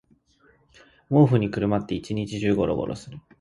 [1.11, 3.19] 毛布にくるまって一日中ゴロゴロする